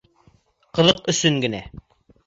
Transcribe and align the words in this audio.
Ҡыҙыҡ 0.79 1.05
өсөн 1.15 1.41
генә. 1.47 1.65